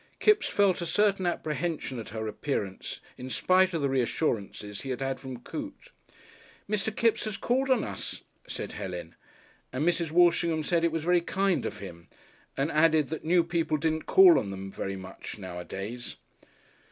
[0.17, 4.99] Kipps felt a certain apprehension at her appearance, in spite of the reassurances he had
[4.99, 5.89] had from Coote.
[6.67, 6.95] "Mr.
[6.95, 9.13] Kipps has called on us," said Helen,
[9.71, 10.09] and Mrs.
[10.09, 12.07] Walshingham said it was very kind of him,
[12.57, 16.15] and added that new people didn't call on them very much nowadays.